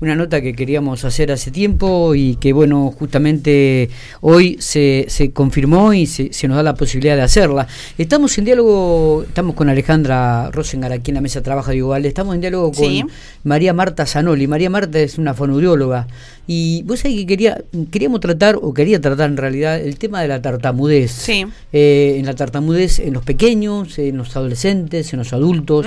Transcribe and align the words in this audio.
una 0.00 0.16
nota 0.16 0.40
que 0.40 0.54
queríamos 0.54 1.04
hacer 1.04 1.30
hace 1.30 1.50
tiempo 1.50 2.14
y 2.14 2.36
que, 2.36 2.54
bueno, 2.54 2.92
justamente 2.98 3.90
hoy 4.22 4.56
se, 4.58 5.04
se 5.08 5.32
confirmó 5.32 5.92
y 5.92 6.06
se, 6.06 6.30
nos 6.48 6.56
da 6.56 6.62
la 6.62 6.74
posibilidad 6.74 7.16
de 7.16 7.22
hacerla. 7.22 7.68
Estamos 7.98 8.36
en 8.38 8.46
diálogo, 8.46 9.24
estamos 9.28 9.54
con 9.54 9.68
Alejandra 9.68 10.50
Rosengar 10.52 10.92
aquí 10.92 11.10
en 11.10 11.16
la 11.16 11.20
mesa 11.20 11.42
Trabaja 11.42 11.72
de 11.72 11.78
Igual, 11.78 12.06
estamos 12.06 12.34
en 12.34 12.40
diálogo 12.40 12.72
con 12.72 13.10
María 13.44 13.74
Marta 13.74 14.06
Zanoli. 14.06 14.46
María 14.46 14.70
Marta 14.70 14.98
es 14.98 15.18
una 15.18 15.34
fonoaudióloga 15.34 16.06
y 16.52 16.82
vos 16.82 16.98
sabés 16.98 17.16
que 17.18 17.26
quería, 17.26 17.62
queríamos 17.92 18.18
tratar, 18.18 18.58
o 18.60 18.74
quería 18.74 19.00
tratar 19.00 19.30
en 19.30 19.36
realidad, 19.36 19.80
el 19.80 19.98
tema 19.98 20.20
de 20.20 20.26
la 20.26 20.42
tartamudez. 20.42 21.12
Sí. 21.12 21.46
Eh, 21.72 22.16
en 22.18 22.26
la 22.26 22.34
tartamudez 22.34 22.98
en 22.98 23.12
los 23.14 23.22
pequeños, 23.22 23.96
en 24.00 24.16
los 24.16 24.34
adolescentes, 24.34 25.12
en 25.12 25.20
los 25.20 25.32
adultos, 25.32 25.86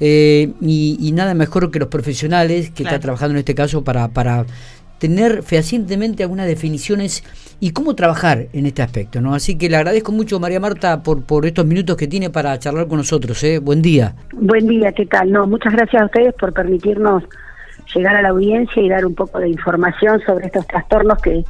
eh, 0.00 0.52
y, 0.62 1.12
nada 1.12 1.34
mejor 1.34 1.70
que 1.70 1.78
los 1.78 1.88
profesionales 1.88 2.70
que 2.70 2.84
están 2.84 3.00
trabajando 3.00 3.32
en 3.32 3.40
este 3.40 3.47
caso 3.54 3.84
para, 3.84 4.08
para 4.08 4.46
tener 4.98 5.42
fehacientemente 5.42 6.22
algunas 6.22 6.46
definiciones 6.46 7.24
y 7.60 7.70
cómo 7.70 7.94
trabajar 7.94 8.46
en 8.52 8.66
este 8.66 8.82
aspecto. 8.82 9.20
¿no? 9.20 9.34
Así 9.34 9.56
que 9.56 9.68
le 9.68 9.76
agradezco 9.76 10.12
mucho, 10.12 10.40
María 10.40 10.60
Marta, 10.60 11.02
por, 11.02 11.22
por 11.22 11.46
estos 11.46 11.66
minutos 11.66 11.96
que 11.96 12.06
tiene 12.06 12.30
para 12.30 12.58
charlar 12.58 12.86
con 12.88 12.98
nosotros. 12.98 13.42
¿eh? 13.44 13.58
Buen 13.58 13.82
día. 13.82 14.14
Buen 14.32 14.66
día, 14.66 14.92
¿qué 14.92 15.06
tal? 15.06 15.30
No, 15.30 15.46
muchas 15.46 15.72
gracias 15.72 16.02
a 16.02 16.06
ustedes 16.06 16.34
por 16.34 16.52
permitirnos 16.52 17.24
llegar 17.94 18.16
a 18.16 18.22
la 18.22 18.30
audiencia 18.30 18.82
y 18.82 18.88
dar 18.88 19.06
un 19.06 19.14
poco 19.14 19.38
de 19.38 19.48
información 19.48 20.20
sobre 20.26 20.46
estos 20.46 20.66
trastornos 20.66 21.18
que 21.22 21.44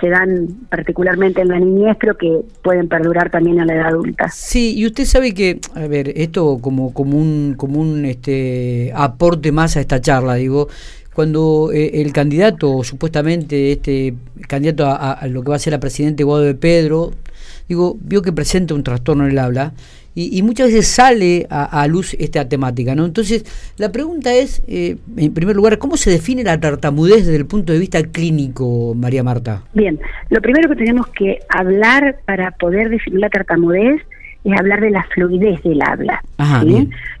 se 0.00 0.08
dan 0.08 0.48
particularmente 0.70 1.42
en 1.42 1.48
la 1.48 1.58
niñez, 1.58 1.96
pero 2.00 2.16
que 2.16 2.40
pueden 2.62 2.88
perdurar 2.88 3.30
también 3.30 3.60
en 3.60 3.66
la 3.66 3.74
edad 3.74 3.88
adulta. 3.88 4.30
Sí, 4.30 4.74
y 4.74 4.86
usted 4.86 5.04
sabe 5.04 5.34
que, 5.34 5.60
a 5.74 5.86
ver, 5.86 6.12
esto 6.16 6.58
como, 6.60 6.94
como 6.94 7.18
un, 7.18 7.54
como 7.56 7.80
un 7.80 8.06
este, 8.06 8.92
aporte 8.94 9.52
más 9.52 9.76
a 9.76 9.80
esta 9.80 10.00
charla, 10.00 10.36
digo, 10.36 10.68
cuando 11.14 11.70
eh, 11.72 12.00
el 12.00 12.12
candidato, 12.12 12.82
supuestamente 12.84 13.72
este 13.72 14.14
candidato 14.48 14.86
a, 14.86 15.26
lo 15.28 15.42
que 15.42 15.50
va 15.50 15.56
a 15.56 15.58
ser 15.58 15.72
la 15.72 15.80
presidente 15.80 16.24
Guado 16.24 16.44
de 16.44 16.54
Pedro, 16.54 17.12
digo, 17.68 17.96
vio 18.00 18.22
que 18.22 18.32
presenta 18.32 18.74
un 18.74 18.82
trastorno 18.82 19.24
en 19.24 19.32
el 19.32 19.38
habla, 19.38 19.72
y, 20.12 20.42
muchas 20.42 20.66
veces 20.66 20.88
sale 20.88 21.46
a, 21.48 21.86
luz 21.86 22.14
esta 22.18 22.46
temática, 22.48 22.94
¿no? 22.94 23.06
Entonces, 23.06 23.44
la 23.78 23.92
pregunta 23.92 24.34
es, 24.34 24.60
eh, 24.66 24.96
en 25.16 25.32
primer 25.32 25.54
lugar, 25.54 25.78
¿cómo 25.78 25.96
se 25.96 26.10
define 26.10 26.42
la 26.42 26.58
tartamudez 26.58 27.26
desde 27.26 27.36
el 27.36 27.46
punto 27.46 27.72
de 27.72 27.78
vista 27.78 28.02
clínico, 28.02 28.92
María 28.94 29.22
Marta? 29.22 29.62
Bien, 29.72 30.00
lo 30.28 30.42
primero 30.42 30.68
que 30.68 30.76
tenemos 30.76 31.06
que 31.08 31.38
hablar 31.48 32.18
para 32.26 32.50
poder 32.50 32.90
definir 32.90 33.20
la 33.20 33.30
tartamudez 33.30 34.02
es 34.44 34.58
hablar 34.58 34.80
de 34.80 34.90
la 34.90 35.04
fluidez 35.14 35.62
del 35.62 35.80
habla. 35.80 36.22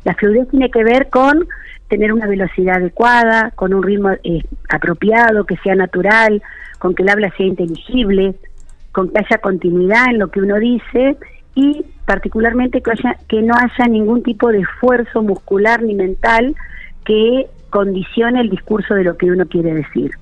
La 0.04 0.14
fluidez 0.14 0.48
tiene 0.50 0.70
que 0.70 0.82
ver 0.82 1.08
con 1.10 1.46
tener 1.90 2.12
una 2.12 2.26
velocidad 2.26 2.76
adecuada, 2.76 3.50
con 3.56 3.74
un 3.74 3.82
ritmo 3.82 4.10
eh, 4.24 4.42
apropiado, 4.70 5.44
que 5.44 5.56
sea 5.58 5.74
natural, 5.74 6.40
con 6.78 6.94
que 6.94 7.02
el 7.02 7.10
habla 7.10 7.30
sea 7.36 7.46
inteligible, 7.46 8.36
con 8.92 9.10
que 9.10 9.18
haya 9.18 9.38
continuidad 9.38 10.06
en 10.08 10.20
lo 10.20 10.28
que 10.28 10.40
uno 10.40 10.56
dice 10.58 11.18
y 11.54 11.84
particularmente 12.06 12.80
que, 12.80 12.92
haya, 12.92 13.16
que 13.28 13.42
no 13.42 13.54
haya 13.54 13.86
ningún 13.88 14.22
tipo 14.22 14.50
de 14.50 14.60
esfuerzo 14.60 15.20
muscular 15.22 15.82
ni 15.82 15.94
mental 15.94 16.54
que 17.04 17.46
condicione 17.70 18.40
el 18.40 18.50
discurso 18.50 18.94
de 18.94 19.04
lo 19.04 19.16
que 19.16 19.30
uno 19.30 19.44
quiere 19.46 19.74
decir. 19.74 20.12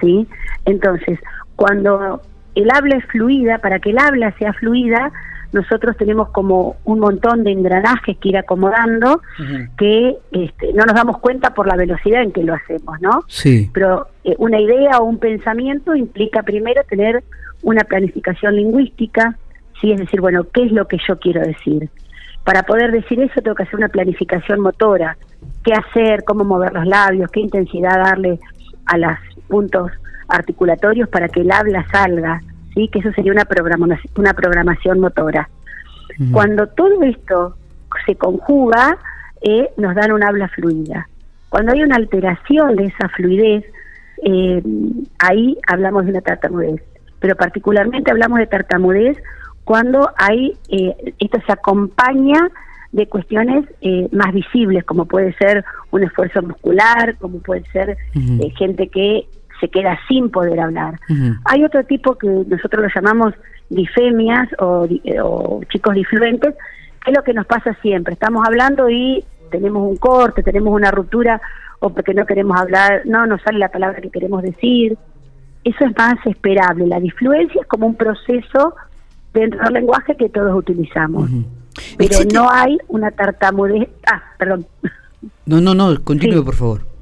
¿sí? 0.00 0.26
Entonces, 0.64 1.18
cuando 1.54 2.20
el 2.56 2.68
habla 2.70 2.96
es 2.96 3.04
fluida, 3.06 3.58
para 3.58 3.78
que 3.78 3.90
el 3.90 3.98
habla 3.98 4.32
sea 4.38 4.52
fluida, 4.54 5.12
nosotros 5.56 5.96
tenemos 5.96 6.28
como 6.28 6.76
un 6.84 7.00
montón 7.00 7.42
de 7.42 7.50
engranajes 7.50 8.16
que 8.18 8.28
ir 8.28 8.36
acomodando 8.36 9.20
que 9.76 10.16
este, 10.30 10.72
no 10.72 10.84
nos 10.84 10.94
damos 10.94 11.18
cuenta 11.18 11.54
por 11.54 11.66
la 11.66 11.76
velocidad 11.76 12.22
en 12.22 12.32
que 12.32 12.44
lo 12.44 12.54
hacemos, 12.54 13.00
¿no? 13.00 13.22
Sí. 13.26 13.70
Pero 13.72 14.08
eh, 14.24 14.34
una 14.38 14.60
idea 14.60 14.98
o 14.98 15.04
un 15.04 15.18
pensamiento 15.18 15.94
implica 15.94 16.42
primero 16.42 16.82
tener 16.88 17.24
una 17.62 17.82
planificación 17.84 18.56
lingüística, 18.56 19.36
¿sí? 19.80 19.92
Es 19.92 19.98
decir, 19.98 20.20
bueno, 20.20 20.46
¿qué 20.52 20.64
es 20.64 20.72
lo 20.72 20.86
que 20.86 20.98
yo 21.08 21.18
quiero 21.18 21.40
decir? 21.40 21.90
Para 22.44 22.62
poder 22.62 22.92
decir 22.92 23.20
eso 23.20 23.40
tengo 23.42 23.56
que 23.56 23.64
hacer 23.64 23.76
una 23.76 23.88
planificación 23.88 24.60
motora, 24.60 25.16
qué 25.64 25.72
hacer, 25.72 26.22
cómo 26.24 26.44
mover 26.44 26.72
los 26.72 26.86
labios, 26.86 27.30
qué 27.32 27.40
intensidad 27.40 27.96
darle 27.96 28.38
a 28.86 28.98
los 28.98 29.18
puntos 29.48 29.90
articulatorios 30.28 31.08
para 31.08 31.28
que 31.28 31.40
el 31.40 31.50
habla 31.50 31.84
salga, 31.90 32.40
¿sí? 32.76 32.88
que 32.88 33.00
eso 33.00 33.10
sería 33.12 33.32
una 33.32 33.44
programación, 33.44 34.12
una 34.16 34.34
programación 34.34 35.00
motora. 35.00 35.48
Cuando 36.32 36.68
todo 36.68 37.02
esto 37.02 37.56
se 38.06 38.14
conjuga, 38.14 38.96
eh, 39.42 39.68
nos 39.76 39.94
dan 39.94 40.12
un 40.12 40.22
habla 40.22 40.48
fluida. 40.48 41.08
Cuando 41.50 41.72
hay 41.72 41.82
una 41.82 41.96
alteración 41.96 42.76
de 42.76 42.84
esa 42.84 43.08
fluidez, 43.10 43.64
eh, 44.22 44.62
ahí 45.18 45.58
hablamos 45.66 46.04
de 46.04 46.12
una 46.12 46.20
tartamudez. 46.20 46.80
Pero 47.18 47.34
particularmente 47.36 48.10
hablamos 48.10 48.38
de 48.38 48.46
tartamudez 48.46 49.18
cuando 49.66 50.08
hay 50.16 50.56
eh, 50.68 50.94
esto 51.18 51.38
se 51.44 51.52
acompaña 51.52 52.48
de 52.92 53.08
cuestiones 53.08 53.66
eh, 53.80 54.08
más 54.12 54.32
visibles, 54.32 54.84
como 54.84 55.06
puede 55.06 55.34
ser 55.34 55.64
un 55.90 56.04
esfuerzo 56.04 56.40
muscular, 56.40 57.16
como 57.18 57.40
puede 57.40 57.64
ser 57.72 57.96
eh, 58.14 58.50
gente 58.56 58.86
que 58.86 59.26
se 59.60 59.68
queda 59.68 59.98
sin 60.08 60.30
poder 60.30 60.60
hablar. 60.60 60.98
Hay 61.44 61.64
otro 61.64 61.84
tipo 61.84 62.16
que 62.16 62.26
nosotros 62.26 62.82
lo 62.82 62.88
llamamos 62.94 63.34
difemias 63.68 64.48
o, 64.58 64.86
o 65.22 65.60
chicos 65.70 65.94
difluentes, 65.94 66.54
que 67.04 67.10
es 67.10 67.16
lo 67.16 67.22
que 67.22 67.34
nos 67.34 67.46
pasa 67.46 67.76
siempre. 67.82 68.14
Estamos 68.14 68.46
hablando 68.46 68.88
y 68.90 69.24
tenemos 69.50 69.88
un 69.88 69.96
corte, 69.96 70.42
tenemos 70.42 70.74
una 70.74 70.90
ruptura, 70.90 71.40
o 71.80 71.90
porque 71.90 72.14
no 72.14 72.26
queremos 72.26 72.58
hablar, 72.58 73.02
no 73.04 73.26
nos 73.26 73.40
sale 73.42 73.58
la 73.58 73.70
palabra 73.70 74.00
que 74.00 74.10
queremos 74.10 74.42
decir. 74.42 74.96
Eso 75.64 75.84
es 75.84 75.96
más 75.96 76.14
esperable. 76.26 76.86
La 76.86 77.00
difluencia 77.00 77.60
es 77.60 77.66
como 77.66 77.86
un 77.86 77.96
proceso 77.96 78.74
dentro 79.34 79.62
del 79.64 79.74
lenguaje 79.74 80.16
que 80.16 80.28
todos 80.28 80.56
utilizamos. 80.56 81.28
Pero 81.98 82.18
no 82.32 82.48
hay 82.50 82.78
una 82.88 83.10
tartamudez. 83.10 83.88
Ah, 84.10 84.22
perdón. 84.38 84.66
No, 85.44 85.60
no, 85.60 85.74
no, 85.74 86.02
continúe 86.04 86.44
por 86.44 86.54
favor. 86.54 86.95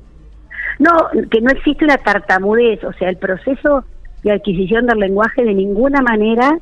No, 0.79 0.91
que 1.31 1.41
no 1.41 1.51
existe 1.51 1.85
una 1.85 1.99
tartamudez, 1.99 2.83
o 2.85 2.93
sea, 2.95 3.09
el 3.09 3.17
proceso 3.17 3.85
de 4.23 4.33
adquisición 4.33 4.87
del 4.87 4.99
lenguaje 4.99 5.45
de 5.45 5.55
ninguna 5.55 6.03
manera 6.03 6.59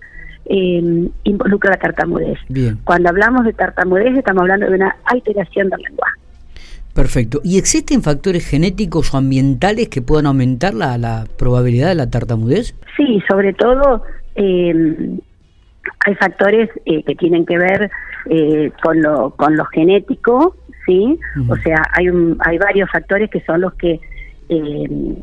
eh, 0.46 1.08
involucra 1.24 1.70
la 1.70 1.76
tartamudez. 1.76 2.38
Bien. 2.48 2.78
Cuando 2.84 3.08
hablamos 3.08 3.44
de 3.44 3.52
tartamudez 3.52 4.16
estamos 4.16 4.42
hablando 4.42 4.66
de 4.68 4.74
una 4.74 4.96
alteración 5.04 5.70
del 5.70 5.80
lenguaje. 5.82 6.20
Perfecto. 6.94 7.40
¿Y 7.42 7.56
existen 7.56 8.02
factores 8.02 8.46
genéticos 8.46 9.14
o 9.14 9.16
ambientales 9.16 9.88
que 9.88 10.02
puedan 10.02 10.26
aumentar 10.26 10.74
la, 10.74 10.98
la 10.98 11.24
probabilidad 11.38 11.88
de 11.88 11.94
la 11.94 12.10
tartamudez? 12.10 12.74
Sí, 12.96 13.22
sobre 13.28 13.54
todo 13.54 14.02
eh, 14.34 15.18
hay 16.04 16.14
factores 16.16 16.68
eh, 16.84 17.02
que 17.04 17.14
tienen 17.14 17.46
que 17.46 17.58
ver 17.58 17.90
eh, 18.26 18.72
con 18.82 19.00
lo 19.02 19.30
con 19.30 19.56
lo 19.56 19.64
genético 19.66 20.56
sí 20.86 21.18
o 21.48 21.56
sea 21.56 21.82
hay 21.92 22.08
un, 22.08 22.36
hay 22.40 22.58
varios 22.58 22.90
factores 22.90 23.30
que 23.30 23.40
son 23.40 23.60
los 23.60 23.74
que 23.74 24.00
eh, 24.48 25.22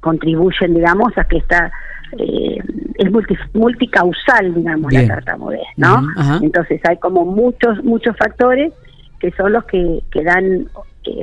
contribuyen 0.00 0.74
digamos 0.74 1.16
a 1.16 1.24
que 1.24 1.38
esta 1.38 1.72
es 2.12 3.10
multi, 3.12 3.36
multicausal 3.54 4.54
digamos 4.54 4.92
la 4.92 5.06
tartamudez 5.06 5.66
no 5.76 6.02
entonces 6.42 6.80
hay 6.88 6.96
como 6.96 7.24
muchos 7.24 7.82
muchos 7.84 8.16
factores 8.16 8.72
que 9.20 9.30
son 9.32 9.52
los 9.52 9.64
que, 9.64 10.00
que 10.10 10.24
dan 10.24 10.66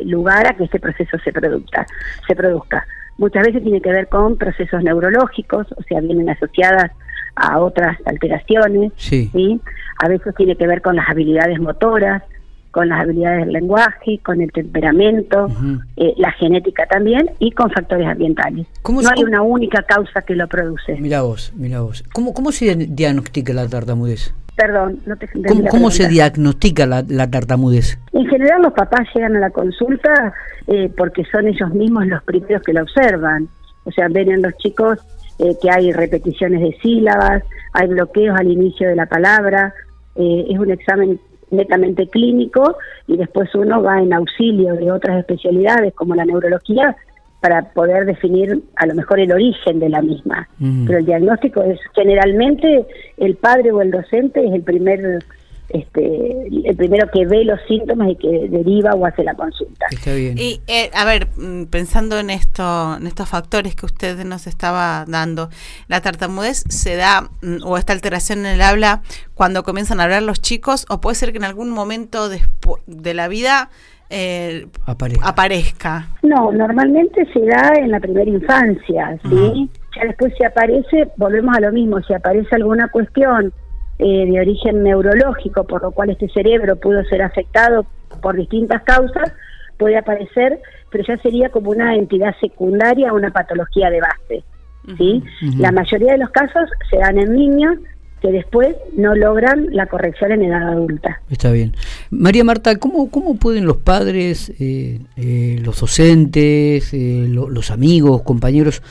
lugar 0.05 0.47
a 0.47 0.55
que 0.55 0.65
este 0.65 0.79
proceso 0.79 1.17
se 1.23 1.31
produzca 1.31 1.85
se 2.27 2.35
produzca. 2.35 2.85
Muchas 3.17 3.47
veces 3.47 3.63
tiene 3.63 3.81
que 3.81 3.91
ver 3.91 4.07
con 4.07 4.37
procesos 4.37 4.83
neurológicos 4.83 5.67
o 5.75 5.83
sea 5.83 6.01
vienen 6.01 6.29
asociadas 6.29 6.91
a 7.35 7.59
otras 7.59 7.97
alteraciones, 8.05 8.91
sí. 8.95 9.61
A 9.99 10.07
veces 10.07 10.33
tiene 10.35 10.55
que 10.55 10.65
ver 10.65 10.81
con 10.81 10.95
las 10.95 11.07
habilidades 11.07 11.59
motoras, 11.59 12.23
con 12.77 12.89
las 12.89 13.01
habilidades 13.01 13.45
del 13.45 13.53
lenguaje, 13.53 14.19
con 14.23 14.39
el 14.39 14.51
temperamento, 14.51 15.47
eh, 15.95 16.13
la 16.17 16.31
genética 16.33 16.85
también 16.85 17.27
y 17.39 17.49
con 17.49 17.71
factores 17.71 18.05
ambientales. 18.05 18.67
no 18.87 19.09
hay 19.09 19.23
una 19.23 19.41
única 19.41 19.81
causa 19.81 20.21
que 20.21 20.35
lo 20.35 20.47
produce. 20.47 20.95
Mira 20.99 21.23
vos, 21.23 21.51
mira 21.55 21.81
vos. 21.81 22.03
¿Cómo, 22.13 22.35
cómo 22.35 22.51
se 22.51 22.75
diagnostica 22.75 23.51
la 23.53 23.67
tartamudez? 23.67 24.31
Perdón, 24.55 24.99
no 25.07 25.15
te 25.15 25.27
¿Cómo, 25.27 25.65
¿cómo 25.69 25.89
se 25.89 26.07
diagnostica 26.07 26.85
la, 26.85 27.31
tartamudez? 27.31 27.97
En 28.13 28.27
general 28.27 28.61
los 28.61 28.73
papás 28.73 29.07
llegan 29.15 29.35
a 29.37 29.39
la 29.39 29.49
consulta 29.49 30.35
eh, 30.67 30.91
porque 30.95 31.23
son 31.31 31.47
ellos 31.47 31.73
mismos 31.73 32.05
los 32.05 32.21
primeros 32.25 32.61
que 32.61 32.73
la 32.73 32.83
observan. 32.83 33.49
O 33.85 33.91
sea, 33.91 34.07
ven 34.07 34.29
en 34.29 34.43
los 34.43 34.55
chicos 34.57 34.99
eh, 35.39 35.55
que 35.59 35.71
hay 35.71 35.91
repeticiones 35.93 36.61
de 36.61 36.77
sílabas, 36.79 37.41
hay 37.73 37.87
bloqueos 37.87 38.39
al 38.39 38.51
inicio 38.51 38.87
de 38.87 38.95
la 38.95 39.07
palabra, 39.07 39.73
eh, 40.15 40.45
es 40.47 40.59
un 40.59 40.69
examen 40.69 41.19
netamente 41.51 42.07
clínico 42.07 42.77
y 43.07 43.17
después 43.17 43.53
uno 43.55 43.81
va 43.81 44.01
en 44.01 44.13
auxilio 44.13 44.73
de 44.75 44.91
otras 44.91 45.19
especialidades 45.19 45.93
como 45.93 46.15
la 46.15 46.25
neurología 46.25 46.95
para 47.39 47.61
poder 47.73 48.05
definir 48.05 48.61
a 48.75 48.85
lo 48.87 48.95
mejor 48.95 49.19
el 49.19 49.31
origen 49.31 49.79
de 49.79 49.89
la 49.89 50.01
misma. 50.01 50.47
Pero 50.85 50.99
el 50.99 51.05
diagnóstico 51.05 51.61
es 51.63 51.79
generalmente 51.93 52.85
el 53.17 53.35
padre 53.35 53.71
o 53.71 53.81
el 53.81 53.91
docente 53.91 54.45
es 54.45 54.53
el 54.53 54.63
primer 54.63 55.23
este, 55.69 56.47
el 56.47 56.75
primero 56.77 57.09
que 57.11 57.25
ve 57.25 57.43
los 57.43 57.59
síntomas 57.67 58.09
y 58.09 58.15
que 58.15 58.47
deriva 58.49 58.91
o 58.91 59.05
hace 59.05 59.23
la 59.23 59.33
consulta. 59.35 59.87
Está 59.91 60.13
bien. 60.13 60.37
Y 60.37 60.61
eh, 60.67 60.89
a 60.93 61.05
ver, 61.05 61.27
mm, 61.35 61.65
pensando 61.65 62.19
en 62.19 62.29
esto, 62.29 62.95
en 62.97 63.07
estos 63.07 63.27
factores 63.29 63.75
que 63.75 63.85
usted 63.85 64.23
nos 64.23 64.47
estaba 64.47 65.05
dando, 65.07 65.49
la 65.87 66.01
tartamudez 66.01 66.63
se 66.69 66.95
da 66.95 67.29
mm, 67.41 67.63
o 67.63 67.77
esta 67.77 67.93
alteración 67.93 68.39
en 68.39 68.55
el 68.55 68.61
habla 68.61 69.01
cuando 69.33 69.63
comienzan 69.63 69.99
a 69.99 70.03
hablar 70.03 70.23
los 70.23 70.41
chicos 70.41 70.85
o 70.89 71.01
puede 71.01 71.15
ser 71.15 71.31
que 71.31 71.37
en 71.37 71.43
algún 71.43 71.69
momento 71.69 72.29
de 72.29 73.13
la 73.13 73.27
vida 73.27 73.69
eh, 74.09 74.67
aparezca. 74.85 76.07
No, 76.23 76.51
normalmente 76.51 77.25
se 77.33 77.41
da 77.41 77.73
en 77.77 77.91
la 77.91 77.99
primera 77.99 78.29
infancia, 78.29 79.19
¿sí? 79.23 79.69
Ya 79.95 80.05
después 80.05 80.33
si 80.37 80.45
aparece, 80.45 81.09
volvemos 81.17 81.55
a 81.57 81.59
lo 81.59 81.71
mismo, 81.71 81.99
si 82.01 82.13
aparece 82.13 82.55
alguna 82.55 82.87
cuestión 82.87 83.51
eh, 83.99 84.25
de 84.25 84.39
origen 84.39 84.83
neurológico, 84.83 85.65
por 85.65 85.81
lo 85.81 85.91
cual 85.91 86.11
este 86.11 86.29
cerebro 86.29 86.75
pudo 86.75 87.03
ser 87.05 87.21
afectado 87.21 87.85
por 88.21 88.35
distintas 88.35 88.83
causas, 88.83 89.33
puede 89.77 89.97
aparecer, 89.97 90.59
pero 90.91 91.03
ya 91.07 91.17
sería 91.17 91.49
como 91.49 91.71
una 91.71 91.95
entidad 91.95 92.35
secundaria 92.39 93.09
a 93.09 93.13
una 93.13 93.31
patología 93.31 93.89
de 93.89 94.01
base. 94.01 94.43
¿sí? 94.97 95.23
La 95.57 95.71
mayoría 95.71 96.13
de 96.13 96.19
los 96.19 96.29
casos 96.29 96.69
se 96.89 96.97
dan 96.97 97.17
en 97.17 97.33
niños 97.33 97.77
que 98.21 98.31
después 98.31 98.75
no 98.95 99.15
logran 99.15 99.67
la 99.71 99.87
corrección 99.87 100.31
en 100.31 100.43
edad 100.43 100.69
adulta. 100.69 101.21
Está 101.29 101.51
bien. 101.51 101.73
María 102.09 102.43
Marta, 102.43 102.77
¿cómo, 102.77 103.11
cómo 103.11 103.35
pueden 103.35 103.65
los 103.65 103.77
padres, 103.77 104.51
eh, 104.59 105.01
eh, 105.17 105.59
los 105.63 105.79
docentes, 105.79 106.93
los 106.93 107.71
amigos, 107.71 108.23
compañeros, 108.23 108.81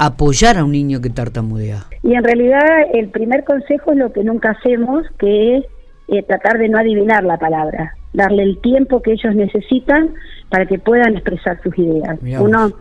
apoyar 0.00 0.56
a 0.56 0.64
un 0.64 0.72
niño 0.72 1.02
que 1.02 1.10
tartamudea? 1.10 1.84
Y 2.02 2.14
en 2.14 2.24
realidad 2.24 2.66
el 2.94 3.10
primer 3.10 3.44
consejo 3.44 3.92
es 3.92 3.98
lo 3.98 4.12
que 4.12 4.24
nunca 4.24 4.52
hacemos, 4.52 5.04
que 5.18 5.58
es 5.58 5.64
eh, 6.08 6.22
tratar 6.22 6.58
de 6.58 6.70
no 6.70 6.78
adivinar 6.78 7.22
la 7.22 7.36
palabra, 7.36 7.94
darle 8.14 8.44
el 8.44 8.58
tiempo 8.62 9.02
que 9.02 9.12
ellos 9.12 9.34
necesitan 9.34 10.14
para 10.48 10.64
que 10.64 10.78
puedan 10.78 11.16
expresar 11.16 11.60
sus 11.62 11.76
ideas. 11.78 12.18
Uno, 12.40 12.72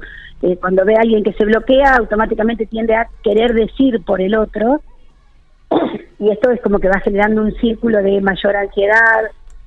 eh, 0.41 0.55
cuando 0.61 0.85
ve 0.85 0.95
a 0.95 1.01
alguien 1.01 1.23
que 1.23 1.33
se 1.33 1.43
bloquea, 1.43 1.97
automáticamente 1.97 2.65
tiende 2.65 2.95
a 2.95 3.09
querer 3.21 3.53
decir 3.53 4.01
por 4.05 4.21
el 4.21 4.33
otro, 4.35 4.81
y 6.19 6.29
esto 6.29 6.51
es 6.51 6.61
como 6.61 6.79
que 6.79 6.87
va 6.87 7.01
generando 7.01 7.41
un 7.41 7.51
círculo 7.55 8.01
de 8.01 8.21
mayor 8.21 8.55
ansiedad, 8.55 9.23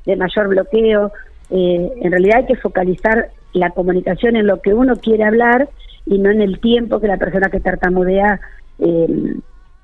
de 0.06 0.16
mayor 0.16 0.48
bloqueo. 0.48 1.12
Eh, 1.50 1.92
en 2.00 2.10
realidad 2.10 2.38
hay 2.38 2.46
que 2.46 2.56
focalizar 2.56 3.28
la 3.52 3.70
comunicación 3.70 4.36
en 4.36 4.46
lo 4.46 4.62
que 4.62 4.72
uno 4.72 4.96
quiere 4.96 5.24
hablar 5.24 5.68
y 6.06 6.18
no 6.18 6.30
en 6.30 6.40
el 6.40 6.60
tiempo 6.60 7.00
que 7.00 7.06
la 7.06 7.16
persona 7.16 7.48
que 7.50 7.60
tartamudea 7.60 8.40
eh, 8.78 9.34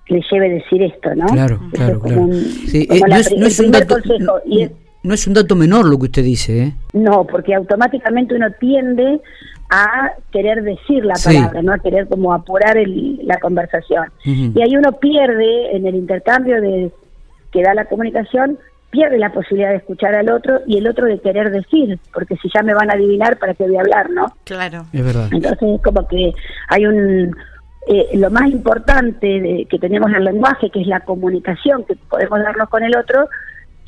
le 0.08 0.22
lleve 0.30 0.48
decir 0.50 0.82
esto, 0.82 1.14
¿no? 1.14 1.26
Claro, 1.26 1.60
claro, 1.72 2.00
claro. 2.00 2.26
no, 2.26 2.34
es, 2.34 3.60
un 3.60 3.70
dato, 3.70 3.96
no 5.02 5.14
es 5.14 5.26
un 5.26 5.34
dato 5.34 5.54
menor 5.54 5.86
lo 5.86 5.98
que 5.98 6.06
usted 6.06 6.24
dice, 6.24 6.62
¿eh? 6.62 6.74
No, 6.94 7.24
porque 7.24 7.54
automáticamente 7.54 8.34
uno 8.34 8.46
tiende 8.58 9.20
a 9.70 10.12
querer 10.32 10.62
decir 10.62 11.04
la 11.04 11.14
palabra, 11.22 11.60
no 11.62 11.74
a 11.74 11.78
querer 11.78 12.08
como 12.08 12.32
apurar 12.32 12.76
la 12.86 13.38
conversación. 13.38 14.06
Y 14.24 14.60
ahí 14.62 14.76
uno 14.76 14.92
pierde 14.92 15.76
en 15.76 15.86
el 15.86 15.94
intercambio 15.94 16.60
de 16.60 16.90
que 17.52 17.62
da 17.62 17.74
la 17.74 17.84
comunicación, 17.84 18.58
pierde 18.90 19.18
la 19.18 19.32
posibilidad 19.32 19.70
de 19.70 19.76
escuchar 19.76 20.14
al 20.14 20.30
otro 20.30 20.60
y 20.66 20.78
el 20.78 20.86
otro 20.88 21.06
de 21.06 21.20
querer 21.20 21.50
decir, 21.50 21.98
porque 22.12 22.36
si 22.36 22.48
ya 22.54 22.62
me 22.62 22.74
van 22.74 22.90
a 22.90 22.94
adivinar, 22.94 23.38
¿para 23.38 23.54
qué 23.54 23.64
voy 23.64 23.76
a 23.76 23.80
hablar, 23.80 24.10
no? 24.10 24.26
Claro. 24.44 24.86
Es 24.92 25.04
verdad. 25.04 25.28
Entonces 25.30 25.68
es 25.76 25.82
como 25.82 26.06
que 26.06 26.32
hay 26.68 26.86
un... 26.86 27.36
Eh, 27.90 28.18
lo 28.18 28.30
más 28.30 28.50
importante 28.50 29.26
de, 29.26 29.66
que 29.70 29.78
tenemos 29.78 30.10
en 30.10 30.16
el 30.16 30.24
lenguaje, 30.24 30.68
que 30.68 30.82
es 30.82 30.86
la 30.86 31.00
comunicación 31.00 31.84
que 31.84 31.96
podemos 31.96 32.38
darnos 32.40 32.68
con 32.68 32.82
el 32.82 32.94
otro, 32.94 33.28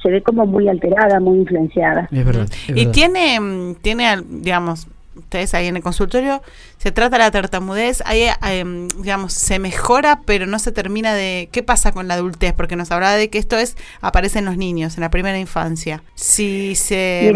se 0.03 0.11
ve 0.11 0.23
como 0.23 0.47
muy 0.47 0.69
alterada, 0.69 1.21
muy 1.21 1.41
influenciada. 1.41 2.09
Es 2.11 2.25
verdad. 2.25 2.49
y 2.69 2.87
tiene, 2.87 3.39
mm, 3.39 3.75
tiene, 3.83 4.23
digamos, 4.27 4.89
ustedes 5.21 5.55
ahí 5.55 5.67
en 5.67 5.77
el 5.77 5.83
consultorio, 5.83 6.43
se 6.77 6.93
trata 6.93 7.19
la 7.19 7.31
tartamudez, 7.31 8.03
ahí, 8.05 8.25
em, 8.49 8.89
digamos, 8.89 9.33
se 9.33 9.59
mejora, 9.59 10.21
pero 10.27 10.47
no 10.47 10.59
se 10.59 10.73
termina 10.73 11.15
de... 11.15 11.49
¿Qué 11.53 11.63
pasa 11.63 11.93
con 11.93 12.09
la 12.09 12.15
adultez? 12.15 12.53
Porque 12.53 12.77
nos 12.77 12.91
hablaba 12.91 13.15
de 13.15 13.31
que 13.31 13.39
esto 13.39 13.57
es 13.57 13.77
aparece 14.01 14.41
en 14.41 14.45
los 14.45 14.57
niños, 14.57 14.97
en 14.97 15.03
la 15.03 15.11
primera 15.11 15.39
infancia. 15.39 16.03
Si 16.15 16.75
se... 16.75 17.33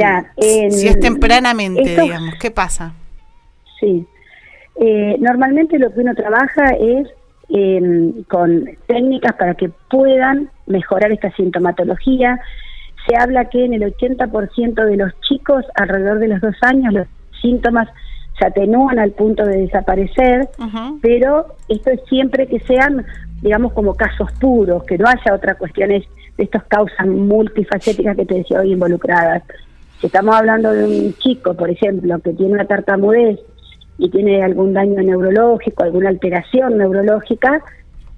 si 0.70 0.88
es 0.88 1.00
tempranamente, 1.00 2.00
digamos, 2.00 2.34
¿qué 2.40 2.50
pasa? 2.50 2.94
Sí. 3.80 4.06
Eh, 4.76 5.16
normalmente 5.20 5.78
lo 5.78 5.92
que 5.92 6.00
uno 6.00 6.14
trabaja 6.14 6.70
es 6.70 7.08
em, 7.48 8.24
con 8.24 8.64
técnicas 8.86 9.34
para 9.34 9.54
que 9.54 9.70
puedan 9.90 10.50
mejorar 10.66 11.12
esta 11.12 11.30
sintomatología. 11.32 12.40
Se 13.06 13.16
habla 13.16 13.50
que 13.50 13.64
en 13.64 13.74
el 13.74 13.82
80% 13.82 14.84
de 14.84 14.96
los 14.96 15.12
chicos 15.20 15.64
alrededor 15.74 16.18
de 16.18 16.28
los 16.28 16.40
dos 16.40 16.56
años 16.62 16.94
los 16.94 17.06
síntomas 17.44 17.88
se 18.38 18.46
atenúan 18.46 18.98
al 18.98 19.12
punto 19.12 19.44
de 19.44 19.58
desaparecer, 19.58 20.48
pero 21.00 21.46
esto 21.68 21.90
es 21.90 22.00
siempre 22.08 22.46
que 22.46 22.58
sean, 22.60 23.04
digamos, 23.42 23.72
como 23.72 23.94
casos 23.94 24.32
puros, 24.40 24.82
que 24.84 24.98
no 24.98 25.06
haya 25.06 25.34
otras 25.34 25.56
cuestiones 25.56 26.04
de 26.36 26.44
estas 26.44 26.64
causas 26.64 27.06
multifacéticas 27.06 28.16
que 28.16 28.26
te 28.26 28.34
decía 28.34 28.60
hoy 28.60 28.72
involucradas. 28.72 29.44
Si 30.00 30.06
estamos 30.06 30.34
hablando 30.34 30.72
de 30.72 30.84
un 30.84 31.14
chico, 31.14 31.54
por 31.54 31.70
ejemplo, 31.70 32.18
que 32.18 32.32
tiene 32.32 32.54
una 32.54 32.64
tartamudez 32.64 33.38
y 33.98 34.10
tiene 34.10 34.42
algún 34.42 34.72
daño 34.72 35.00
neurológico, 35.00 35.84
alguna 35.84 36.08
alteración 36.08 36.78
neurológica, 36.78 37.62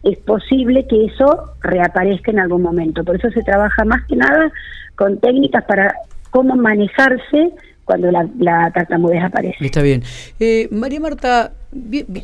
es 0.03 0.17
posible 0.19 0.87
que 0.87 1.07
eso 1.07 1.53
reaparezca 1.61 2.31
en 2.31 2.39
algún 2.39 2.63
momento. 2.63 3.05
Por 3.05 3.17
eso 3.17 3.29
se 3.31 3.43
trabaja 3.43 3.85
más 3.85 4.05
que 4.07 4.17
nada 4.17 4.51
con 4.95 5.19
técnicas 5.19 5.65
para 5.65 5.95
cómo 6.31 6.57
manejarse 6.57 7.53
cuando 7.87 8.11
la, 8.11 8.29
la 8.39 8.71
tartamudez 8.75 9.23
aparece. 9.23 9.65
Está 9.65 9.81
bien. 9.81 10.03
Eh, 10.39 10.69
María 10.73 11.01
Marta, 11.01 11.53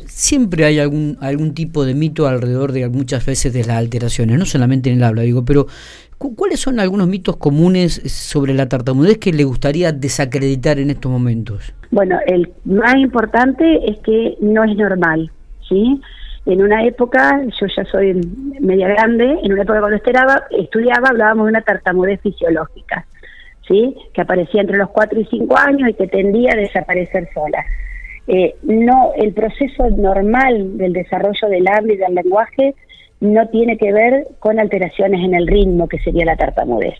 siempre 0.05 0.65
hay 0.65 0.77
algún, 0.77 1.17
algún 1.21 1.53
tipo 1.55 1.85
de 1.85 1.95
mito 1.95 2.27
alrededor 2.27 2.73
de 2.73 2.87
muchas 2.89 3.25
veces 3.25 3.53
de 3.53 3.61
las 3.63 3.77
alteraciones, 3.77 4.37
no 4.37 4.45
solamente 4.45 4.91
en 4.91 4.97
el 4.97 5.03
habla, 5.03 5.21
digo, 5.21 5.45
pero 5.45 5.67
¿cuáles 6.17 6.59
son 6.59 6.79
algunos 6.79 7.07
mitos 7.07 7.37
comunes 7.37 7.93
sobre 8.05 8.53
la 8.53 8.67
tartamudez 8.67 9.17
que 9.17 9.31
le 9.31 9.45
gustaría 9.45 9.91
desacreditar 9.93 10.79
en 10.79 10.89
estos 10.89 11.11
momentos? 11.11 11.73
Bueno, 11.91 12.19
el 12.27 12.51
más 12.65 12.95
importante 12.97 13.89
es 13.89 13.97
que 13.99 14.35
no 14.41 14.65
es 14.65 14.75
normal, 14.75 15.31
¿sí? 15.67 16.01
En 16.45 16.61
una 16.61 16.83
época, 16.83 17.41
yo 17.57 17.67
ya 17.73 17.85
soy 17.85 18.19
media 18.59 18.89
grande, 18.89 19.39
en 19.43 19.53
una 19.53 19.61
época 19.61 19.79
cuando 19.79 19.95
estudiaba, 19.95 20.43
estudiaba 20.51 21.09
hablábamos 21.09 21.45
de 21.45 21.51
una 21.51 21.61
tartamudez 21.61 22.19
fisiológica. 22.19 23.05
¿Sí? 23.67 23.95
que 24.13 24.21
aparecía 24.21 24.61
entre 24.61 24.77
los 24.77 24.89
4 24.89 25.19
y 25.19 25.25
5 25.25 25.57
años 25.57 25.89
y 25.89 25.93
que 25.93 26.07
tendía 26.07 26.53
a 26.53 26.57
desaparecer 26.57 27.29
sola. 27.33 27.65
Eh, 28.27 28.55
no, 28.63 29.11
el 29.17 29.33
proceso 29.33 29.89
normal 29.89 30.77
del 30.77 30.93
desarrollo 30.93 31.49
del 31.49 31.67
habla 31.67 31.93
y 31.93 31.97
del 31.97 32.15
lenguaje 32.15 32.75
no 33.19 33.47
tiene 33.47 33.77
que 33.77 33.91
ver 33.93 34.27
con 34.39 34.59
alteraciones 34.59 35.23
en 35.23 35.33
el 35.33 35.47
ritmo, 35.47 35.87
que 35.87 35.99
sería 35.99 36.25
la 36.25 36.35
tartamudez. 36.35 36.95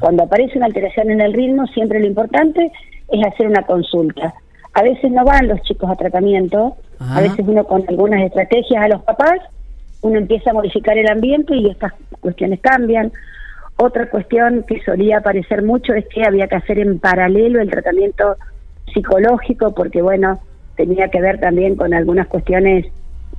Cuando 0.00 0.24
aparece 0.24 0.56
una 0.56 0.66
alteración 0.66 1.10
en 1.10 1.20
el 1.20 1.34
ritmo, 1.34 1.66
siempre 1.68 2.00
lo 2.00 2.06
importante 2.06 2.72
es 3.08 3.26
hacer 3.26 3.46
una 3.46 3.62
consulta. 3.62 4.34
A 4.72 4.82
veces 4.82 5.10
no 5.10 5.24
van 5.24 5.48
los 5.48 5.60
chicos 5.62 5.90
a 5.90 5.96
tratamiento, 5.96 6.76
a 6.98 7.20
veces 7.20 7.44
uno 7.46 7.64
con 7.64 7.84
algunas 7.88 8.22
estrategias 8.22 8.84
a 8.84 8.88
los 8.88 9.02
papás, 9.02 9.38
uno 10.00 10.18
empieza 10.18 10.50
a 10.50 10.54
modificar 10.54 10.96
el 10.96 11.08
ambiente 11.08 11.54
y 11.54 11.68
estas 11.68 11.92
cuestiones 12.20 12.60
cambian. 12.60 13.12
Otra 13.76 14.08
cuestión 14.08 14.64
que 14.66 14.82
solía 14.82 15.18
aparecer 15.18 15.62
mucho 15.62 15.92
es 15.92 16.06
que 16.06 16.24
había 16.24 16.48
que 16.48 16.56
hacer 16.56 16.78
en 16.78 16.98
paralelo 16.98 17.60
el 17.60 17.70
tratamiento 17.70 18.36
psicológico, 18.92 19.74
porque 19.74 20.00
bueno, 20.00 20.40
tenía 20.76 21.08
que 21.08 21.20
ver 21.20 21.38
también 21.40 21.76
con 21.76 21.92
algunas 21.92 22.26
cuestiones 22.26 22.86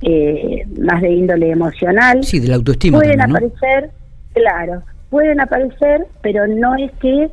eh, 0.02 0.64
más 0.80 1.02
de 1.02 1.10
índole 1.10 1.50
emocional. 1.50 2.22
Sí, 2.22 2.38
de 2.38 2.48
la 2.48 2.56
autoestima. 2.56 2.98
Pueden 2.98 3.20
aparecer, 3.20 3.90
claro, 4.32 4.82
pueden 5.10 5.40
aparecer, 5.40 6.06
pero 6.22 6.46
no 6.46 6.76
es 6.76 6.92
que 7.00 7.30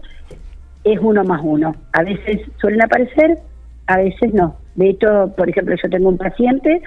es 0.84 1.00
uno 1.00 1.24
más 1.24 1.42
uno. 1.44 1.76
A 1.94 2.04
veces 2.04 2.42
suelen 2.60 2.82
aparecer, 2.82 3.38
a 3.86 3.98
veces 3.98 4.34
no. 4.34 4.56
De 4.76 4.90
hecho, 4.90 5.32
por 5.38 5.50
ejemplo, 5.50 5.76
yo 5.82 5.90
tengo 5.90 6.10
un 6.10 6.18
paciente 6.18 6.82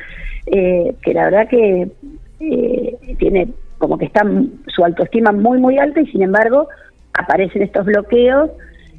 eh, 0.46 0.94
que 1.02 1.14
la 1.14 1.24
verdad 1.24 1.48
que 1.48 1.88
eh, 2.40 2.96
tiene 3.18 3.48
como 3.78 3.98
que 3.98 4.06
está 4.06 4.22
su 4.66 4.84
autoestima 4.84 5.32
muy, 5.32 5.58
muy 5.58 5.78
alta 5.78 6.00
y 6.00 6.06
sin 6.06 6.22
embargo 6.22 6.68
aparecen 7.14 7.62
estos 7.62 7.86
bloqueos 7.86 8.50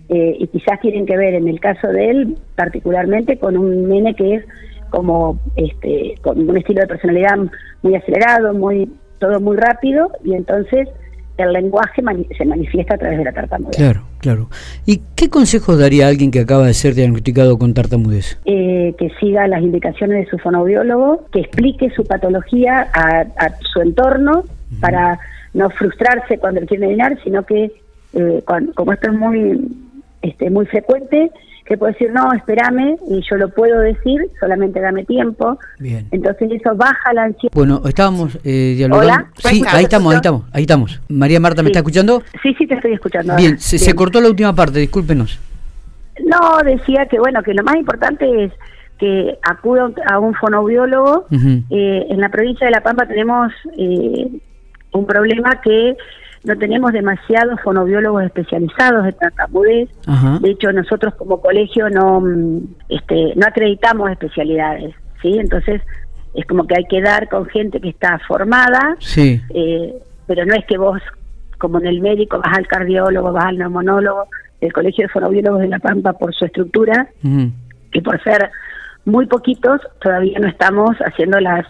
eh, 0.09 0.36
y 0.39 0.48
quizás 0.48 0.79
tienen 0.81 1.05
que 1.05 1.17
ver 1.17 1.36
en 1.36 1.48
el 1.48 1.59
caso 1.59 1.88
de 1.88 2.09
él 2.09 2.38
particularmente 2.55 3.38
con 3.38 3.57
un 3.57 3.88
nene 3.89 4.15
que 4.15 4.36
es 4.36 4.45
como 4.89 5.39
este 5.55 6.15
con 6.21 6.50
un 6.50 6.57
estilo 6.57 6.81
de 6.81 6.88
personalidad 6.88 7.38
muy 7.83 7.95
acelerado, 7.95 8.53
muy 8.53 8.91
todo 9.19 9.39
muy 9.39 9.57
rápido 9.57 10.12
y 10.24 10.33
entonces 10.33 10.88
el 11.38 11.53
lenguaje 11.53 12.01
se 12.38 12.45
manifiesta 12.45 12.95
a 12.95 12.98
través 12.98 13.17
de 13.17 13.24
la 13.24 13.31
tartamudez. 13.31 13.77
Claro, 13.77 14.01
claro. 14.19 14.50
¿Y 14.86 15.01
qué 15.15 15.29
consejos 15.29 15.79
daría 15.79 16.05
a 16.05 16.09
alguien 16.09 16.31
que 16.31 16.41
acaba 16.41 16.65
de 16.67 16.74
ser 16.74 16.95
diagnosticado 16.95 17.57
con 17.57 17.74
tartamudez? 17.74 18.38
Eh, 18.43 18.93
que 18.98 19.09
siga 19.21 19.48
las 19.48 19.62
indicaciones 19.62 20.25
de 20.25 20.29
su 20.29 20.38
fonoaudiólogo, 20.38 21.25
que 21.31 21.39
explique 21.39 21.89
su 21.91 22.03
patología 22.03 22.89
a, 22.93 23.21
a 23.38 23.55
su 23.62 23.79
entorno, 23.79 24.43
para 24.79 25.19
no 25.53 25.69
frustrarse 25.69 26.38
cuando 26.38 26.61
quieren 26.61 26.85
adivinar, 26.85 27.17
sino 27.23 27.43
que 27.43 27.71
eh, 28.13 28.43
como 28.75 28.93
esto 28.93 29.11
es 29.11 29.17
muy, 29.17 29.67
este, 30.21 30.49
muy 30.49 30.65
frecuente, 30.65 31.31
que 31.69 31.77
puede 31.77 31.93
decir, 31.93 32.11
no, 32.11 32.33
espérame, 32.33 32.97
y 33.09 33.21
yo 33.29 33.38
lo 33.38 33.49
puedo 33.49 33.79
decir, 33.81 34.27
solamente 34.39 34.79
dame 34.79 35.05
tiempo. 35.05 35.59
Bien. 35.77 36.07
Entonces 36.09 36.51
eso 36.51 36.75
baja 36.75 37.13
la 37.13 37.25
ansiedad. 37.25 37.53
Bueno, 37.53 37.81
estábamos 37.85 38.39
eh, 38.43 38.73
dialogando. 38.75 39.27
Sí, 39.38 39.61
ahí 39.69 39.83
estamos, 39.83 40.11
ahí 40.11 40.17
estamos, 40.17 40.43
ahí 40.51 40.61
estamos. 40.63 40.99
María 41.09 41.39
Marta, 41.39 41.61
¿me 41.61 41.69
está 41.69 41.79
escuchando? 41.79 42.23
Sí, 42.41 42.55
sí, 42.57 42.65
te 42.65 42.73
estoy 42.73 42.93
escuchando. 42.93 43.35
Bien, 43.35 43.59
se, 43.59 43.93
cortó 43.93 44.19
la 44.19 44.29
última 44.29 44.55
parte, 44.55 44.79
discúlpenos. 44.79 45.39
No, 46.25 46.57
decía 46.65 47.05
que, 47.05 47.19
bueno, 47.19 47.43
que 47.43 47.53
lo 47.53 47.63
más 47.63 47.75
importante 47.75 48.45
es 48.45 48.51
que 48.97 49.38
acuda 49.43 49.91
a 50.11 50.17
un 50.17 50.33
fonoaudiólogo. 50.33 51.27
eh, 51.31 52.07
en 52.09 52.19
la 52.19 52.29
provincia 52.29 52.65
de 52.65 52.71
La 52.71 52.81
Pampa 52.81 53.05
tenemos 53.05 53.53
eh, 53.77 54.27
un 54.93 55.05
problema 55.05 55.62
que 55.62 55.96
no 56.43 56.58
tenemos 56.58 56.93
demasiados 56.93 57.60
fonobiólogos 57.62 58.24
especializados 58.24 59.05
de 59.05 59.12
tartamudez. 59.13 59.89
De 60.41 60.51
hecho, 60.51 60.72
nosotros 60.72 61.13
como 61.15 61.41
colegio 61.41 61.89
no, 61.89 62.22
mm, 62.22 62.60
este, 62.89 63.34
no 63.36 63.48
acreditamos 63.48 64.10
especialidades, 64.12 64.96
¿sí? 65.22 65.38
Entonces, 65.38 65.81
es 66.34 66.46
como 66.46 66.65
que 66.65 66.75
hay 66.77 66.86
que 66.86 67.01
dar 67.01 67.27
con 67.27 67.46
gente 67.48 67.81
que 67.81 67.89
está 67.89 68.19
formada, 68.27 68.96
sí. 69.00 69.41
Eh, 69.50 69.93
pero 70.27 70.46
no 70.46 70.53
es 70.53 70.65
que 70.65 70.77
vos, 70.77 71.01
como 71.58 71.79
en 71.79 71.88
el 71.88 72.01
médico, 72.01 72.39
vas 72.39 72.58
al 72.58 72.67
cardiólogo, 72.67 73.34
vas 73.34 73.46
al 73.46 73.58
neumonólogo, 73.58 74.27
el 74.62 74.72
Colegio 74.72 75.08
de 75.08 75.10
Fonobiólogos 75.10 75.62
de 75.62 75.67
La 75.67 75.79
Pampa, 75.79 76.13
por 76.13 76.34
su 76.34 76.46
estructura, 76.46 77.08
y 77.91 78.01
por 78.01 78.22
ser 78.24 78.51
muy 79.05 79.25
poquitos, 79.25 79.81
todavía 80.01 80.38
no 80.39 80.48
estamos 80.48 80.96
haciendo 80.98 81.39
las, 81.39 81.65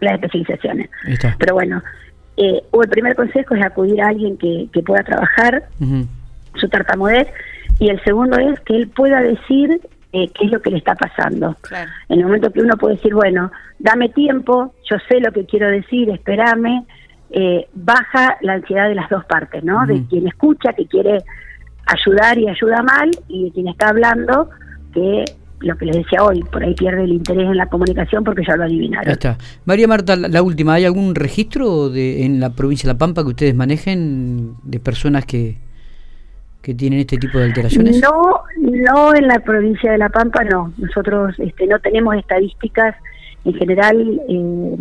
las 0.00 0.14
especializaciones. 0.14 0.90
Pero 1.38 1.54
bueno, 1.54 1.82
eh, 2.36 2.62
o 2.70 2.82
el 2.82 2.88
primer 2.88 3.14
consejo 3.14 3.54
es 3.54 3.64
acudir 3.64 4.00
a 4.00 4.08
alguien 4.08 4.36
que, 4.38 4.68
pueda 4.84 5.02
trabajar. 5.02 5.68
Su 6.54 6.68
tartamudez 6.68 7.28
y 7.78 7.88
el 7.88 8.02
segundo 8.04 8.38
es 8.38 8.60
que 8.60 8.76
él 8.76 8.88
pueda 8.88 9.20
decir 9.22 9.80
eh, 10.12 10.30
qué 10.34 10.44
es 10.44 10.52
lo 10.52 10.60
que 10.60 10.70
le 10.70 10.78
está 10.78 10.94
pasando. 10.94 11.56
En 12.08 12.18
el 12.18 12.24
momento 12.24 12.52
que 12.52 12.60
uno 12.60 12.76
puede 12.76 12.96
decir, 12.96 13.14
bueno, 13.14 13.50
dame 13.78 14.08
tiempo, 14.10 14.74
yo 14.90 14.96
sé 15.08 15.20
lo 15.20 15.32
que 15.32 15.46
quiero 15.46 15.68
decir, 15.68 16.10
espérame, 16.10 16.84
eh, 17.30 17.66
baja 17.72 18.36
la 18.42 18.54
ansiedad 18.54 18.88
de 18.88 18.94
las 18.94 19.08
dos 19.08 19.24
partes, 19.24 19.64
¿no? 19.64 19.86
De 19.86 20.04
quien 20.06 20.26
escucha, 20.28 20.74
que 20.74 20.86
quiere 20.86 21.18
ayudar 21.86 22.38
y 22.38 22.48
ayuda 22.48 22.82
mal, 22.82 23.10
y 23.28 23.44
de 23.44 23.52
quien 23.52 23.68
está 23.68 23.88
hablando, 23.88 24.50
que 24.92 25.24
lo 25.62 25.76
que 25.76 25.86
les 25.86 25.96
decía 25.96 26.22
hoy, 26.22 26.42
por 26.42 26.62
ahí 26.62 26.74
pierde 26.74 27.04
el 27.04 27.12
interés 27.12 27.44
en 27.44 27.56
la 27.56 27.66
comunicación 27.66 28.24
porque 28.24 28.42
ya 28.46 28.56
lo 28.56 28.64
adivinaron. 28.64 29.10
está. 29.10 29.38
María 29.64 29.88
Marta, 29.88 30.16
la, 30.16 30.42
última, 30.42 30.74
¿hay 30.74 30.84
algún 30.84 31.14
registro 31.14 31.88
de, 31.88 32.24
en 32.24 32.40
la 32.40 32.50
provincia 32.50 32.86
de 32.86 32.94
La 32.94 32.98
Pampa 32.98 33.22
que 33.22 33.28
ustedes 33.28 33.54
manejen 33.54 34.54
de 34.62 34.80
personas 34.80 35.24
que, 35.24 35.58
que 36.60 36.74
tienen 36.74 37.00
este 37.00 37.18
tipo 37.18 37.38
de 37.38 37.44
alteraciones? 37.44 38.00
No, 38.00 38.42
no 38.60 39.14
en 39.14 39.28
la 39.28 39.38
provincia 39.40 39.92
de 39.92 39.98
La 39.98 40.08
Pampa, 40.08 40.44
no. 40.44 40.72
Nosotros 40.78 41.34
este, 41.38 41.66
no 41.66 41.78
tenemos 41.78 42.16
estadísticas 42.16 42.94
en 43.44 43.54
general, 43.54 44.20
eh, 44.28 44.76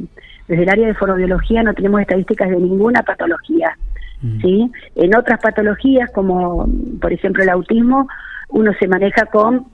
desde 0.47 0.63
el 0.63 0.69
área 0.69 0.88
de 0.88 0.93
forobiología 0.93 1.63
no 1.63 1.73
tenemos 1.73 2.01
estadísticas 2.01 2.50
de 2.50 2.57
ninguna 2.57 3.01
patología. 3.03 3.77
Mm. 4.21 4.41
¿sí? 4.41 4.71
En 4.95 5.15
otras 5.15 5.39
patologías, 5.39 6.11
como 6.11 6.67
por 7.00 7.11
ejemplo 7.11 7.43
el 7.43 7.50
autismo, 7.50 8.07
uno 8.51 8.72
se 8.79 8.88
maneja 8.88 9.25
con 9.27 9.65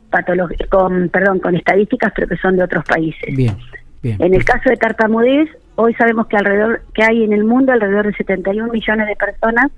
con 0.70 1.10
perdón 1.10 1.40
con 1.40 1.56
estadísticas 1.56 2.12
pero 2.16 2.28
que 2.28 2.38
son 2.38 2.58
de 2.58 2.64
otros 2.64 2.84
países. 2.86 3.36
Bien, 3.36 3.56
bien 4.02 4.22
en 4.22 4.34
el 4.34 4.44
caso 4.46 4.70
de 4.70 4.78
tartamudez 4.78 5.50
hoy 5.76 5.94
sabemos 5.96 6.28
que 6.28 6.38
alrededor 6.38 6.82
que 6.94 7.04
hay 7.04 7.24
en 7.24 7.34
el 7.34 7.44
mundo 7.44 7.72
alrededor 7.72 8.08
de 8.08 8.14
71 8.14 8.72
millones 8.72 9.08
de 9.08 9.16
personas 9.16 9.72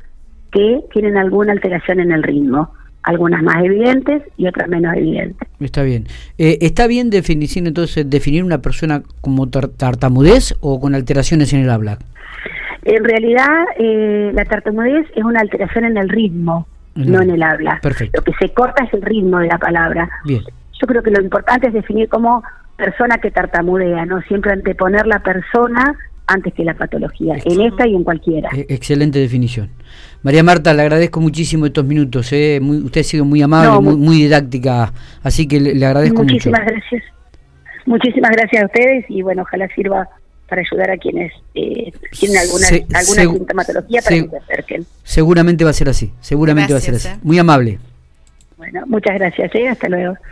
que 0.52 0.82
tienen 0.94 1.18
alguna 1.18 1.54
alteración 1.54 2.00
en 2.00 2.12
el 2.12 2.24
ritmo. 2.24 2.74
Algunas 3.02 3.42
más 3.42 3.64
evidentes 3.64 4.24
y 4.36 4.46
otras 4.46 4.68
menos 4.68 4.94
evidentes. 4.94 5.48
Está 5.62 5.84
bien. 5.84 6.06
Eh, 6.38 6.58
está 6.62 6.86
bien 6.86 7.10
definir 7.10 7.50
entonces 7.56 8.10
definir 8.10 8.44
una 8.44 8.62
persona 8.62 9.04
como 9.22 9.50
tartamudez 9.50 10.54
o 10.60 10.82
con 10.82 10.96
alteraciones 10.96 11.54
en 11.54 11.62
el 11.62 11.70
habla 11.70 11.98
en 12.84 13.04
realidad 13.04 13.66
eh, 13.78 14.32
la 14.34 14.46
tartamudez 14.46 15.06
es 15.16 15.24
una 15.24 15.42
alteración 15.42 15.86
en 15.86 15.98
el 15.98 16.10
ritmo 16.10 16.68
no 17.06 17.22
en 17.22 17.32
el 17.32 17.44
habla. 17.44 17.80
Perfecto. 17.82 18.20
Lo 18.20 18.24
que 18.24 18.34
se 18.40 18.54
corta 18.54 18.84
es 18.84 18.94
el 18.94 19.02
ritmo 19.02 19.40
de 19.40 19.48
la 19.48 19.58
palabra. 19.58 20.10
Bien. 20.26 20.44
Yo 20.80 20.88
creo 20.88 21.04
que 21.04 21.12
lo 21.12 21.22
importante 21.22 21.68
es 21.68 21.74
definir 21.74 22.08
como 22.10 22.44
persona 22.78 23.18
que 23.18 23.32
tartamudea, 23.32 24.06
¿no? 24.06 24.22
Siempre 24.24 24.54
anteponer 24.54 25.06
la 25.06 25.20
persona 25.20 25.96
antes 26.30 26.54
que 26.54 26.64
la 26.64 26.76
patología, 26.76 27.36
en 27.44 27.62
esta 27.62 27.88
y 27.88 27.96
en 27.96 28.04
cualquiera. 28.04 28.50
E-, 28.56 28.68
excelente 28.70 29.20
definición. 29.20 29.70
María 30.22 30.44
Marta, 30.44 30.74
le 30.74 30.84
agradezco 30.84 31.20
muchísimo 31.20 31.66
estos 31.66 31.86
minutos. 31.86 32.32
¿eh? 32.32 32.60
usted 32.62 33.02
ha 33.02 33.04
sido 33.04 33.26
muy 33.26 33.42
amable, 33.42 33.82
muy, 33.82 33.96
muy, 33.96 34.16
didáctica, 34.18 34.94
así 35.24 35.48
que 35.48 35.60
le, 35.60 35.86
agradezco 35.86 36.22
mucho. 36.22 36.34
Muchísimas 36.34 36.62
gracias. 36.66 37.04
Muchísimas 37.86 38.32
gracias 38.32 38.64
a 38.64 38.66
ustedes 38.68 39.06
y 39.10 39.24
bueno, 39.24 39.42
ojalá 39.42 39.68
sirva 39.70 40.08
para 40.50 40.62
ayudar 40.62 40.92
a 40.92 40.98
quienes 40.98 41.32
eh, 41.54 41.92
tienen 42.12 42.38
alguna, 42.40 42.68
alguna 42.94 43.22
sintomatología 43.22 44.02
para 44.02 44.16
que 44.16 44.30
se 44.30 44.38
acerquen. 44.38 44.86
Seguramente 45.04 45.64
va 45.64 45.70
a 45.70 45.74
ser 45.74 45.90
así, 45.90 46.12
seguramente 46.20 46.74
va 46.74 46.80
a 46.80 46.82
ser 46.82 46.96
así. 46.96 47.08
¿eh? 47.08 47.18
Muy 47.22 47.40
amable. 47.40 47.80
Bueno, 48.58 48.84
muchas 48.88 49.16
gracias, 49.16 49.54
¿eh? 49.56 49.70
hasta 49.70 49.88
luego. 49.88 50.16